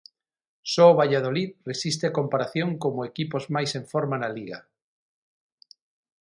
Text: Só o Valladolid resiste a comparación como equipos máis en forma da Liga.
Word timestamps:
Só 0.73 0.85
o 0.89 0.97
Valladolid 1.01 1.49
resiste 1.71 2.03
a 2.07 2.15
comparación 2.19 2.69
como 2.83 3.07
equipos 3.11 3.43
máis 3.55 3.71
en 3.79 3.83
forma 3.91 4.15
da 4.23 4.33
Liga. 4.37 4.59